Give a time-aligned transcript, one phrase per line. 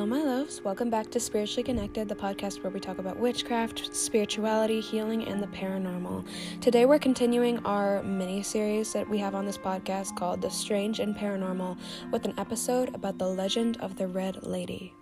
[0.00, 0.62] Hello, my loves.
[0.64, 5.42] Welcome back to Spiritually Connected, the podcast where we talk about witchcraft, spirituality, healing, and
[5.42, 6.26] the paranormal.
[6.62, 11.00] Today, we're continuing our mini series that we have on this podcast called The Strange
[11.00, 11.76] and Paranormal
[12.12, 14.94] with an episode about the legend of the Red Lady.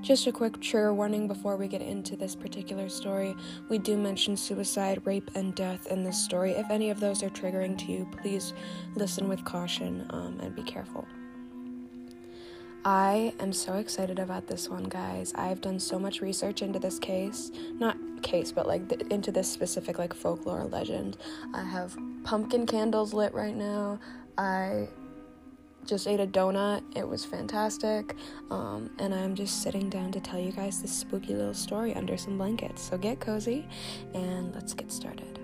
[0.00, 3.36] Just a quick trigger warning before we get into this particular story.
[3.68, 6.54] We do mention suicide, rape, and death in this story.
[6.54, 8.54] If any of those are triggering to you, please
[8.96, 11.06] listen with caution um, and be careful.
[12.84, 15.32] I am so excited about this one, guys.
[15.34, 17.50] I've done so much research into this case.
[17.74, 21.16] Not case, but like the, into this specific like folklore legend.
[21.54, 23.98] I have pumpkin candles lit right now.
[24.38, 24.88] I
[25.84, 26.82] just ate a donut.
[26.96, 28.16] It was fantastic.
[28.50, 32.16] Um, and I'm just sitting down to tell you guys this spooky little story under
[32.16, 32.82] some blankets.
[32.82, 33.66] So get cozy
[34.14, 35.39] and let's get started.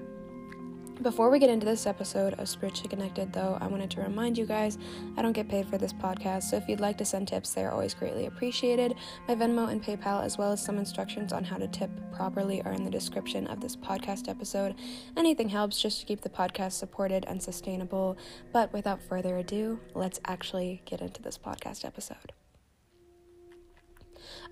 [1.02, 4.46] Before we get into this episode of Spiritually Connected, though, I wanted to remind you
[4.46, 4.78] guys
[5.18, 7.64] I don't get paid for this podcast, so if you'd like to send tips, they
[7.64, 8.94] are always greatly appreciated.
[9.28, 12.72] My Venmo and PayPal, as well as some instructions on how to tip properly, are
[12.72, 14.74] in the description of this podcast episode.
[15.18, 18.16] Anything helps just to keep the podcast supported and sustainable.
[18.52, 22.32] But without further ado, let's actually get into this podcast episode.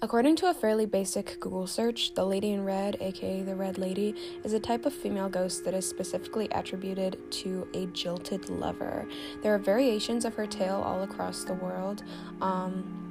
[0.03, 4.15] According to a fairly basic Google search, the Lady in Red, aka the Red Lady,
[4.45, 9.07] is a type of female ghost that is specifically attributed to a jilted lover.
[9.43, 12.03] There are variations of her tale all across the world.
[12.41, 13.04] Um,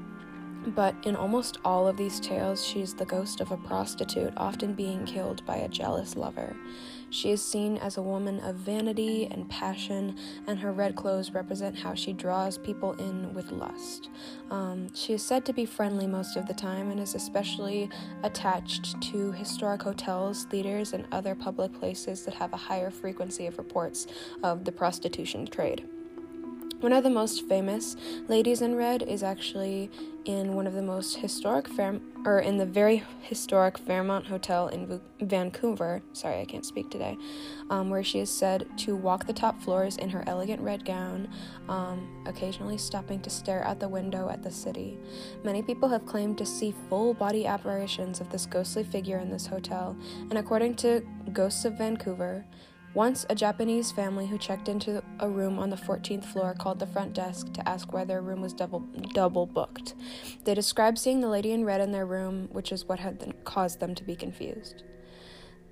[0.67, 5.05] but in almost all of these tales, she's the ghost of a prostitute, often being
[5.05, 6.55] killed by a jealous lover.
[7.09, 11.77] She is seen as a woman of vanity and passion, and her red clothes represent
[11.77, 14.09] how she draws people in with lust.
[14.49, 17.89] Um, she is said to be friendly most of the time and is especially
[18.23, 23.59] attached to historic hotels, theaters, and other public places that have a higher frequency of
[23.59, 24.07] reports
[24.41, 25.87] of the prostitution trade.
[26.83, 27.95] One of the most famous
[28.27, 29.89] ladies in red is actually
[30.25, 34.99] in one of the most historic Fair or in the very historic Fairmont Hotel in
[35.21, 36.01] Vancouver.
[36.11, 37.17] Sorry, I can't speak today.
[37.69, 41.29] Um, where she is said to walk the top floors in her elegant red gown,
[41.69, 44.99] um, occasionally stopping to stare out the window at the city.
[45.41, 49.47] Many people have claimed to see full body apparitions of this ghostly figure in this
[49.47, 49.95] hotel,
[50.29, 51.01] and according to
[51.31, 52.43] Ghosts of Vancouver,
[52.93, 56.87] once, a Japanese family who checked into a room on the 14th floor called the
[56.87, 58.81] front desk to ask why their room was double,
[59.13, 59.95] double booked.
[60.43, 63.79] They described seeing the lady in red in their room, which is what had caused
[63.79, 64.83] them to be confused.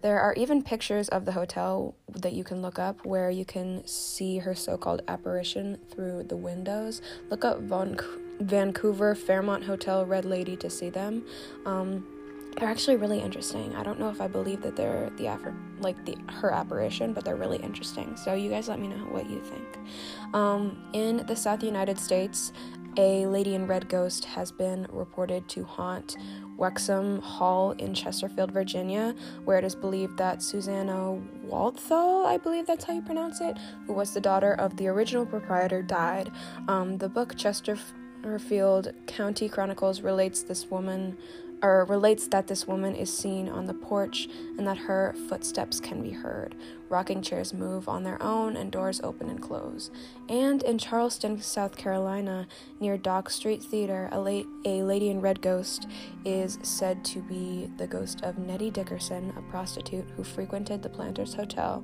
[0.01, 3.85] There are even pictures of the hotel that you can look up where you can
[3.85, 7.03] see her so called apparition through the windows.
[7.29, 7.99] Look up Von-
[8.39, 11.23] Vancouver Fairmont Hotel Red Lady to see them.
[11.67, 12.10] Um,
[12.57, 13.75] they're actually really interesting.
[13.75, 17.23] I don't know if I believe that they're the Afri- like the her apparition, but
[17.25, 18.15] they're really interesting.
[18.15, 20.35] So you guys let me know what you think.
[20.35, 22.51] Um, in the South United States,
[22.97, 26.17] a lady in red ghost has been reported to haunt
[26.57, 31.13] Wrexham Hall in Chesterfield, Virginia, where it is believed that Susanna
[31.43, 33.57] Walthall, I believe that's how you pronounce it,
[33.87, 36.31] who was the daughter of the original proprietor, died.
[36.67, 41.17] Um, the book Chesterfield County Chronicles relates this woman
[41.61, 44.27] or relates that this woman is seen on the porch
[44.57, 46.55] and that her footsteps can be heard.
[46.89, 49.91] Rocking chairs move on their own and doors open and close.
[50.27, 52.47] And in Charleston, South Carolina,
[52.79, 55.87] near Dock Street Theater, a, a lady in red ghost
[56.25, 61.33] is said to be the ghost of Nettie Dickerson, a prostitute who frequented the Planters
[61.33, 61.83] Hotel,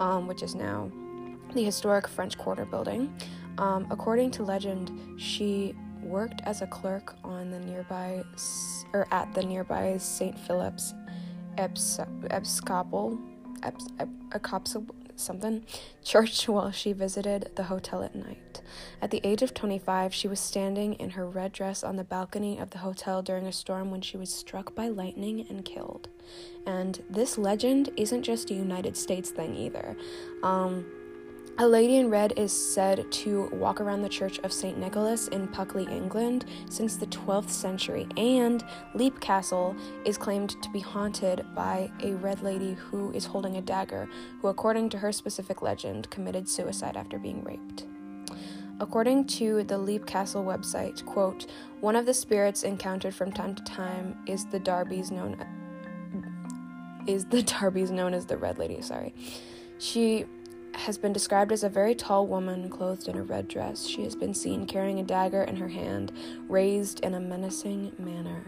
[0.00, 0.90] um, which is now
[1.54, 3.14] the historic French Quarter building.
[3.58, 5.74] Um, according to legend, she
[6.04, 8.22] worked as a clerk on the nearby
[8.92, 10.38] or at the nearby St.
[10.38, 10.94] Philip's
[11.58, 13.18] Episcopal Episcopal
[15.16, 15.64] something
[16.04, 18.60] church while she visited the hotel at night.
[19.00, 22.58] At the age of 25, she was standing in her red dress on the balcony
[22.58, 26.08] of the hotel during a storm when she was struck by lightning and killed.
[26.66, 29.96] And this legend isn't just a United States thing either.
[30.42, 30.86] Um,
[31.58, 34.76] a lady in red is said to walk around the Church of St.
[34.76, 38.64] Nicholas in Pluckley, England, since the 12th century, and
[38.94, 43.62] Leap Castle is claimed to be haunted by a red lady who is holding a
[43.62, 44.08] dagger,
[44.40, 47.86] who, according to her specific legend, committed suicide after being raped.
[48.80, 51.46] According to the Leap Castle website, quote,
[51.80, 55.36] one of the spirits encountered from time to time is the Darby's known
[57.06, 59.14] is the Darby's known as the Red Lady, sorry.
[59.78, 60.24] She
[60.74, 63.86] has been described as a very tall woman clothed in a red dress.
[63.86, 66.12] She has been seen carrying a dagger in her hand,
[66.48, 68.44] raised in a menacing manner.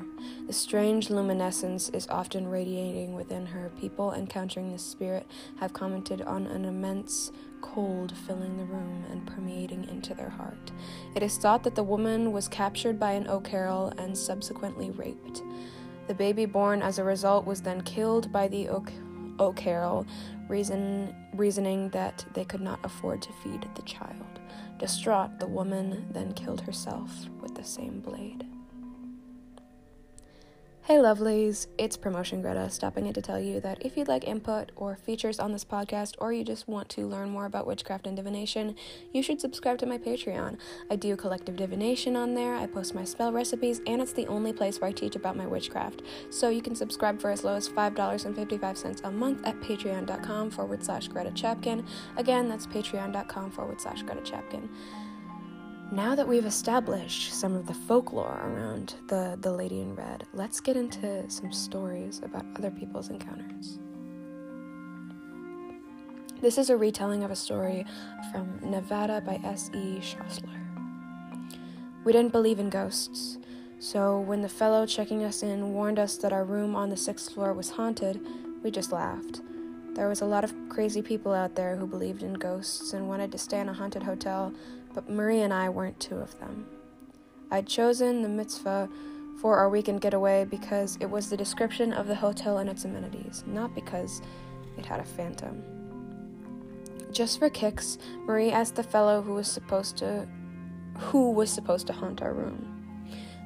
[0.47, 3.71] The strange luminescence is often radiating within her.
[3.81, 5.27] People encountering this spirit
[5.61, 7.33] have commented on an immense
[7.63, 10.73] cold filling the room and permeating into their heart.
[11.15, 15.43] It is thought that the woman was captured by an O'Carroll and subsequently raped.
[16.07, 18.69] The baby born as a result was then killed by the
[19.39, 20.07] O'Carroll,
[20.49, 24.41] reason, reasoning that they could not afford to feed the child.
[24.79, 27.11] Distraught, the woman then killed herself
[27.41, 28.45] with the same blade.
[30.87, 34.71] Hey lovelies, it's Promotion Greta stopping in to tell you that if you'd like input
[34.77, 38.17] or features on this podcast, or you just want to learn more about witchcraft and
[38.17, 38.77] divination,
[39.13, 40.59] you should subscribe to my Patreon.
[40.89, 44.53] I do collective divination on there, I post my spell recipes, and it's the only
[44.53, 46.03] place where I teach about my witchcraft.
[46.31, 51.09] So you can subscribe for as low as $5.55 a month at patreon.com forward slash
[51.09, 51.85] Greta Chapkin.
[52.17, 54.69] Again, that's patreon.com forward slash Greta Chapkin.
[55.93, 60.59] Now that we've established some of the folklore around the, the Lady in Red, let's
[60.59, 63.79] get into some stories about other people's encounters.
[66.41, 67.87] This is a retelling of a story
[68.33, 70.01] from Nevada by S.E.
[70.01, 70.49] Schlosser.
[72.05, 73.39] We didn't believe in ghosts,
[73.79, 77.33] so when the fellow checking us in warned us that our room on the sixth
[77.33, 78.21] floor was haunted,
[78.65, 79.41] we just laughed.
[79.97, 83.33] There was a lot of crazy people out there who believed in ghosts and wanted
[83.33, 84.53] to stay in a haunted hotel
[84.97, 86.67] but Marie and I weren't two of them.
[87.51, 88.87] I'd chosen the Mizpah
[89.43, 93.45] for our weekend getaway because it was the description of the hotel and its amenities,
[93.47, 94.23] not because
[94.79, 95.63] it had a phantom.
[97.13, 100.27] Just for kicks, Marie asked the fellow who was supposed to
[100.99, 102.76] who was supposed to haunt our room.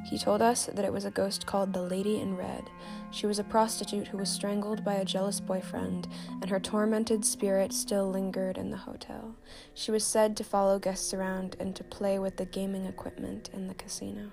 [0.05, 2.70] He told us that it was a ghost called the Lady in Red.
[3.11, 6.08] She was a prostitute who was strangled by a jealous boyfriend,
[6.41, 9.35] and her tormented spirit still lingered in the hotel.
[9.75, 13.69] She was said to follow guests around and to play with the gaming equipment in
[13.69, 14.31] the casino.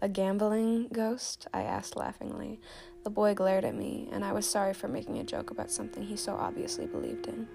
[0.00, 1.46] A gambling ghost?
[1.54, 2.60] I asked laughingly.
[3.04, 6.02] The boy glared at me, and I was sorry for making a joke about something
[6.02, 7.46] he so obviously believed in.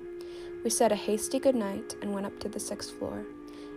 [0.63, 3.25] We said a hasty good night and went up to the sixth floor.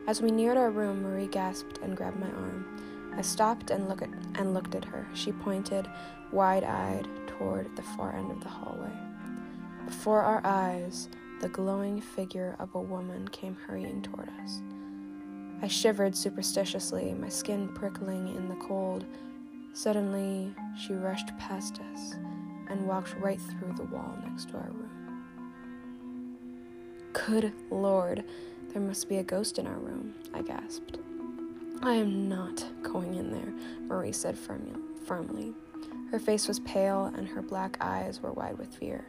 [0.06, 2.89] As we neared our room, Marie gasped and grabbed my arm.
[3.16, 5.06] I stopped and, look at, and looked at her.
[5.14, 5.88] She pointed,
[6.32, 8.92] wide eyed, toward the far end of the hallway.
[9.86, 11.08] Before our eyes,
[11.40, 14.60] the glowing figure of a woman came hurrying toward us.
[15.62, 19.04] I shivered superstitiously, my skin prickling in the cold.
[19.72, 22.14] Suddenly, she rushed past us
[22.68, 24.90] and walked right through the wall next to our room.
[27.12, 28.24] Good Lord,
[28.72, 30.98] there must be a ghost in our room, I gasped.
[31.82, 33.54] I am not going in there,
[33.86, 35.54] Marie said firmly.
[36.10, 39.06] Her face was pale and her black eyes were wide with fear.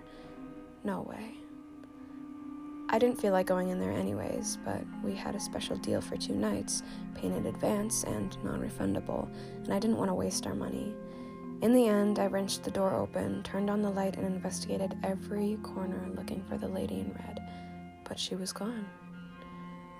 [0.85, 1.35] No way.
[2.87, 6.15] I didn't feel like going in there anyways, but we had a special deal for
[6.15, 6.81] two nights,
[7.15, 9.27] paid in advance and non refundable,
[9.63, 10.93] and I didn't want to waste our money.
[11.61, 15.57] In the end, I wrenched the door open, turned on the light, and investigated every
[15.61, 17.41] corner looking for the lady in red,
[18.03, 18.87] but she was gone.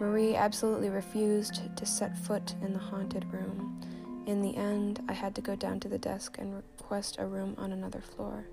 [0.02, 3.80] Marie absolutely refused to set foot in the haunted room.
[4.26, 7.54] In the end, I had to go down to the desk and request a room
[7.60, 8.48] on another floor.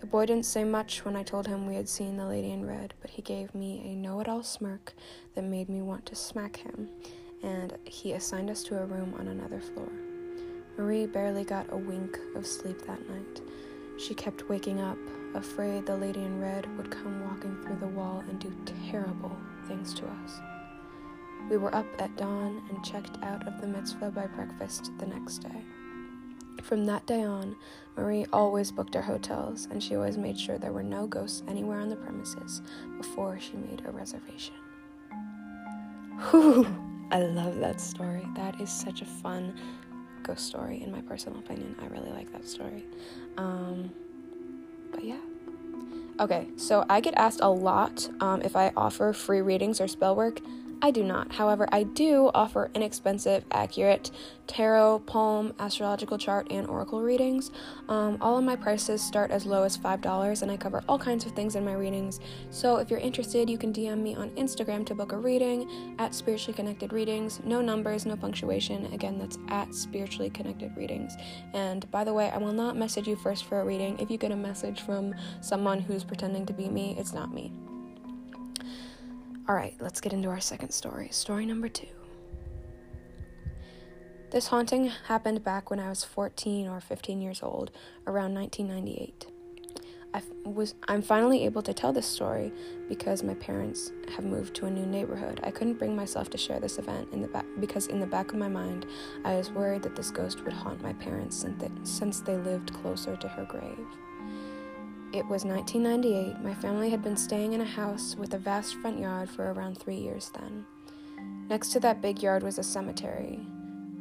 [0.00, 2.66] The boy didn't say much when I told him we had seen the lady in
[2.66, 4.92] red, but he gave me a know it all smirk
[5.34, 6.90] that made me want to smack him,
[7.42, 9.90] and he assigned us to a room on another floor.
[10.76, 13.40] Marie barely got a wink of sleep that night.
[13.98, 14.98] She kept waking up,
[15.34, 18.54] afraid the lady in red would come walking through the wall and do
[18.90, 19.34] terrible
[19.66, 20.40] things to us.
[21.50, 25.38] We were up at dawn and checked out of the Mizpah by breakfast the next
[25.38, 25.62] day.
[26.62, 27.56] From that day on,
[27.96, 31.80] Marie always booked our hotels, and she always made sure there were no ghosts anywhere
[31.80, 32.62] on the premises
[32.96, 34.54] before she made a reservation.
[36.30, 36.66] Whew!
[37.10, 38.26] I love that story.
[38.34, 39.54] That is such a fun
[40.22, 41.76] ghost story, in my personal opinion.
[41.82, 42.84] I really like that story.
[43.36, 43.90] Um,
[44.90, 45.20] but yeah.
[46.18, 50.16] Okay, so I get asked a lot um, if I offer free readings or spell
[50.16, 50.40] work.
[50.84, 51.32] I do not.
[51.32, 54.10] However, I do offer inexpensive, accurate
[54.46, 57.50] tarot, palm, astrological chart, and oracle readings.
[57.88, 61.24] Um, all of my prices start as low as $5, and I cover all kinds
[61.24, 62.20] of things in my readings.
[62.50, 66.14] So if you're interested, you can DM me on Instagram to book a reading at
[66.14, 67.40] Spiritually Connected Readings.
[67.44, 68.92] No numbers, no punctuation.
[68.92, 71.16] Again, that's at Spiritually Connected Readings.
[71.54, 73.98] And by the way, I will not message you first for a reading.
[74.00, 77.52] If you get a message from someone who's pretending to be me, it's not me.
[79.46, 81.08] All right, let's get into our second story.
[81.10, 81.86] Story number two.
[84.30, 87.70] This haunting happened back when I was 14 or 15 years old,
[88.06, 89.26] around 1998.
[90.14, 92.52] I was I'm finally able to tell this story
[92.88, 95.40] because my parents have moved to a new neighborhood.
[95.42, 98.32] I couldn't bring myself to share this event in the back because in the back
[98.32, 98.86] of my mind,
[99.26, 102.72] I was worried that this ghost would haunt my parents since they, since they lived
[102.72, 103.86] closer to her grave.
[105.14, 106.42] It was 1998.
[106.42, 109.78] My family had been staying in a house with a vast front yard for around
[109.78, 110.66] 3 years then.
[111.48, 113.38] Next to that big yard was a cemetery,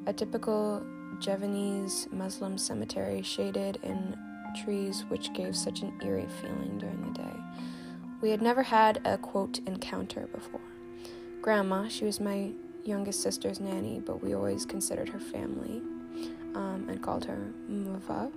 [0.07, 0.83] a typical
[1.19, 4.17] Javanese Muslim cemetery shaded in
[4.65, 7.37] trees, which gave such an eerie feeling during the day.
[8.19, 10.61] We had never had a quote encounter before.
[11.43, 12.53] Grandma, she was my
[12.85, 15.83] youngest sister's nanny, but we always considered her family
[16.55, 18.31] um, and called her Muva.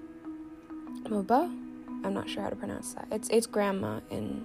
[1.04, 1.65] Muba?
[2.06, 3.08] I'm not sure how to pronounce that.
[3.10, 4.44] It's it's grandma in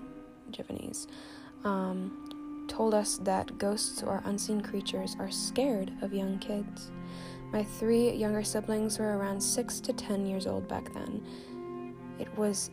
[0.49, 1.07] Japanese.
[1.63, 6.91] Um, told us that ghosts or unseen creatures are scared of young kids.
[7.51, 11.21] My three younger siblings were around six to ten years old back then,
[12.17, 12.71] it was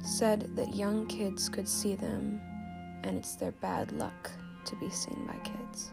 [0.00, 2.40] said that young kids could see them,
[3.04, 4.30] and it's their bad luck
[4.64, 5.92] to be seen by kids.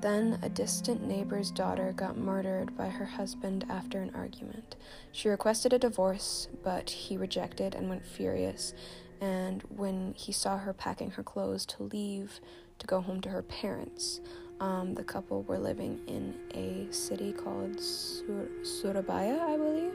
[0.00, 4.76] Then a distant neighbor's daughter got murdered by her husband after an argument.
[5.10, 8.74] She requested a divorce, but he rejected and went furious.
[9.20, 12.40] And when he saw her packing her clothes to leave
[12.78, 14.20] to go home to her parents,
[14.60, 19.94] um, the couple were living in a city called Sur- Surabaya, I believe.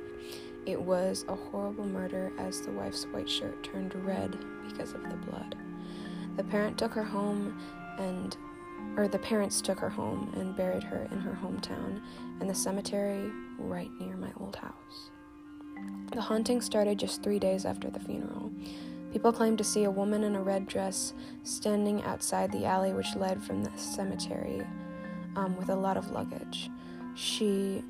[0.65, 5.17] It was a horrible murder as the wife's white shirt turned red because of the
[5.17, 5.55] blood.
[6.35, 7.59] The parent took her home
[7.99, 8.35] and
[8.97, 12.01] or the parents took her home and buried her in her hometown
[12.39, 15.09] in the cemetery right near my old house.
[16.11, 18.51] The haunting started just 3 days after the funeral.
[19.11, 21.13] People claimed to see a woman in a red dress
[21.43, 24.65] standing outside the alley which led from the cemetery
[25.35, 26.69] um, with a lot of luggage.
[27.15, 27.83] She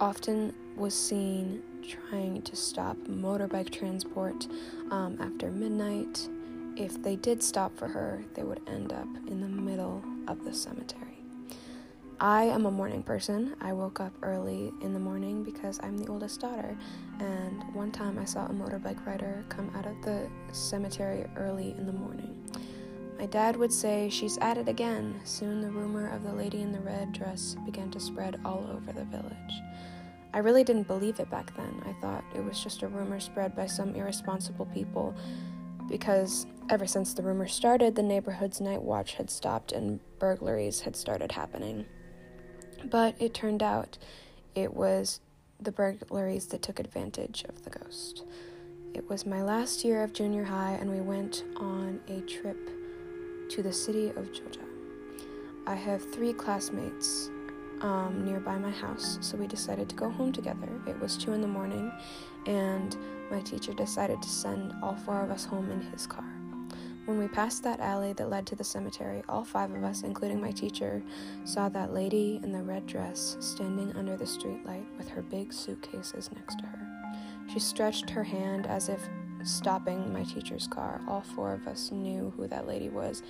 [0.00, 4.46] often was seen trying to stop motorbike transport
[4.90, 6.28] um, after midnight.
[6.76, 10.54] If they did stop for her, they would end up in the middle of the
[10.54, 11.18] cemetery.
[12.18, 13.54] I am a morning person.
[13.60, 16.76] I woke up early in the morning because I'm the oldest daughter.
[17.18, 21.84] And one time I saw a motorbike rider come out of the cemetery early in
[21.84, 22.34] the morning.
[23.18, 25.20] My dad would say, She's at it again.
[25.24, 28.92] Soon the rumor of the lady in the red dress began to spread all over
[28.92, 29.62] the village.
[30.32, 31.82] I really didn't believe it back then.
[31.84, 35.14] I thought it was just a rumor spread by some irresponsible people
[35.92, 40.96] because ever since the rumor started, the neighborhood's night watch had stopped and burglaries had
[40.96, 41.84] started happening.
[42.86, 43.98] But it turned out
[44.54, 45.20] it was
[45.60, 48.24] the burglaries that took advantage of the ghost.
[48.94, 52.70] It was my last year of junior high, and we went on a trip
[53.50, 54.64] to the city of Georgia.
[55.66, 57.28] I have three classmates
[57.82, 60.68] um, nearby my house, so we decided to go home together.
[60.86, 61.92] It was 2 in the morning,
[62.46, 62.96] and
[63.30, 66.24] my teacher decided to send all four of us home in his car.
[67.04, 70.40] When we passed that alley that led to the cemetery, all five of us, including
[70.40, 71.02] my teacher,
[71.44, 76.30] saw that lady in the red dress standing under the streetlight with her big suitcases
[76.32, 76.78] next to her.
[77.52, 79.00] She stretched her hand as if
[79.42, 81.00] stopping my teacher's car.
[81.08, 83.24] All four of us knew who that lady was.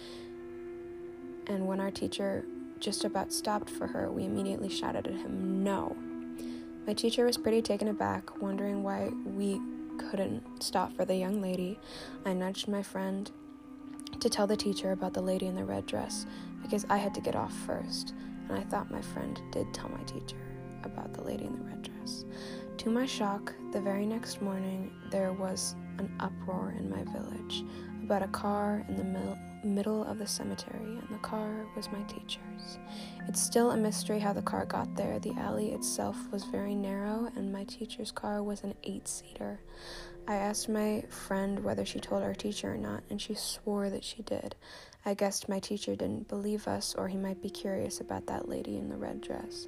[1.47, 2.45] And when our teacher
[2.83, 5.97] just about stopped for her, we immediately shouted at him, No.
[6.85, 9.61] My teacher was pretty taken aback, wondering why we
[9.99, 11.79] couldn't stop for the young lady.
[12.27, 13.31] I nudged my friend
[14.19, 16.27] to tell the teacher about the lady in the red dress
[16.61, 18.15] because I had to get off first,
[18.49, 20.37] and I thought my friend did tell my teacher
[20.83, 22.25] about the lady in the red dress.
[22.79, 27.65] To my shock, the very next morning there was an uproar in my village
[28.03, 32.03] about a car in the middle middle of the cemetery, and the car was my
[32.03, 32.79] teacher's.
[33.29, 35.19] It's still a mystery how the car got there.
[35.19, 39.61] The alley itself was very narrow, and my teacher's car was an eight seater.
[40.29, 44.05] I asked my friend whether she told our teacher or not, and she swore that
[44.05, 44.55] she did.
[45.05, 48.79] I guessed my teacher didn't believe us, or he might be curious about that lady
[48.79, 49.67] in the red dress.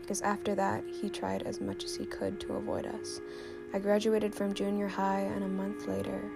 [0.00, 3.20] Because after that, he tried as much as he could to avoid us.
[3.74, 6.30] I graduated from junior high, and a month later,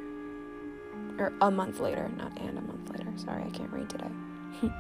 [1.19, 3.13] or a month later, not and a month later.
[3.17, 4.11] Sorry, I can't read today.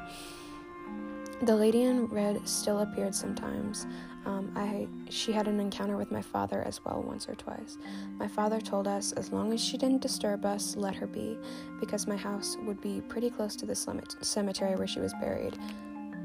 [1.42, 3.86] the lady in red still appeared sometimes.
[4.24, 7.76] Um, I she had an encounter with my father as well once or twice.
[8.18, 11.36] My father told us as long as she didn't disturb us, let her be,
[11.80, 13.74] because my house would be pretty close to the
[14.20, 15.58] cemetery where she was buried.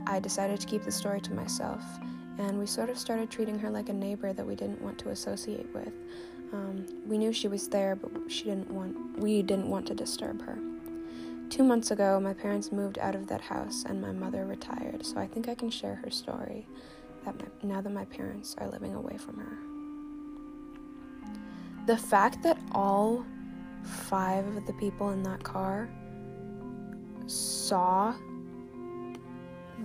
[0.06, 1.84] I decided to keep the story to myself,
[2.38, 5.10] and we sort of started treating her like a neighbor that we didn't want to
[5.10, 5.92] associate with.
[6.54, 9.20] Um, we knew she was there, but she didn't want.
[9.20, 10.58] We didn't want to disturb her.
[11.50, 15.06] Two months ago, my parents moved out of that house, and my mother retired.
[15.06, 16.68] So I think I can share her story.
[17.25, 19.58] That my, now that my parents are living away from her.
[21.88, 23.25] the fact that all
[23.84, 25.89] five of the people in that car
[27.25, 28.13] saw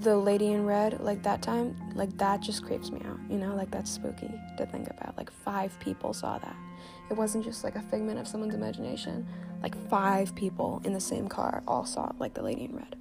[0.01, 3.55] the lady in red like that time like that just creeps me out you know?
[3.57, 5.17] Like that's spooky to think about.
[5.17, 6.55] Like five people saw that.
[7.11, 9.27] It wasn't just like a figment of someone's imagination.
[9.63, 12.97] Like five people in the same car all saw like the lady in red.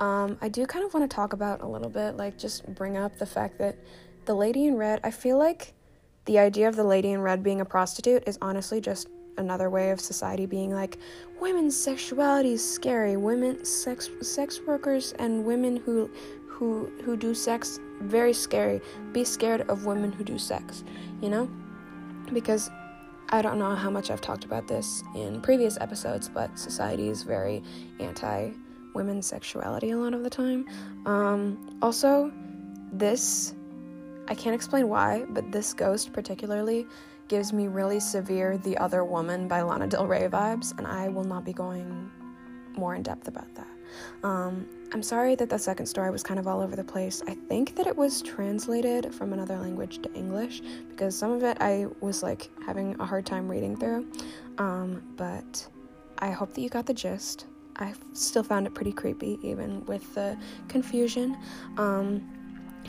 [0.00, 2.96] Um, i do kind of want to talk about a little bit like just bring
[2.96, 3.76] up the fact that
[4.24, 5.72] the lady in red i feel like
[6.24, 9.90] the idea of the lady in red being a prostitute is honestly just another way
[9.90, 10.98] of society being like
[11.40, 13.16] women's sexuality is scary.
[13.16, 16.10] Women sex sex workers and women who
[16.46, 18.80] who who do sex very scary.
[19.12, 20.84] Be scared of women who do sex
[21.24, 21.48] you know?
[22.32, 22.70] Because
[23.30, 27.22] I don't know how much I've talked about this in previous episodes, but society is
[27.22, 27.62] very
[27.98, 28.50] anti
[28.94, 30.66] women's sexuality a lot of the time.
[31.04, 32.30] Um, also,
[32.92, 33.54] this,
[34.28, 36.86] I can't explain why, but this ghost particularly
[37.28, 41.24] gives me really severe The Other Woman by Lana Del Rey vibes, and I will
[41.24, 42.10] not be going
[42.76, 43.66] more in depth about that.
[44.22, 47.22] Um, I'm sorry that the second story was kind of all over the place.
[47.26, 51.56] I think that it was translated from another language to English because some of it
[51.60, 54.06] I was like having a hard time reading through.
[54.58, 55.66] Um, but
[56.18, 57.46] I hope that you got the gist.
[57.76, 60.38] I still found it pretty creepy, even with the
[60.68, 61.36] confusion.
[61.76, 62.33] Um,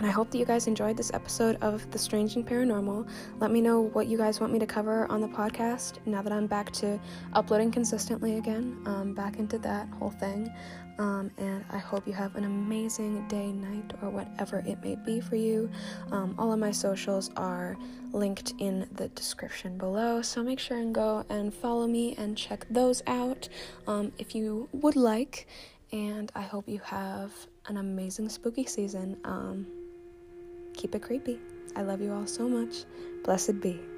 [0.01, 3.07] I hope that you guys enjoyed this episode of The Strange and Paranormal.
[3.39, 6.33] Let me know what you guys want me to cover on the podcast now that
[6.33, 6.99] I'm back to
[7.31, 10.51] uploading consistently again, um, back into that whole thing.
[10.99, 15.21] Um, and I hope you have an amazing day, night, or whatever it may be
[15.21, 15.69] for you.
[16.11, 17.77] Um, all of my socials are
[18.11, 22.65] linked in the description below, so make sure and go and follow me and check
[22.69, 23.47] those out
[23.87, 25.47] um, if you would like.
[25.93, 27.31] And I hope you have
[27.67, 29.17] an amazing spooky season.
[30.75, 31.39] Keep it creepy.
[31.75, 32.83] I love you all so much.
[33.23, 33.94] Blessed be.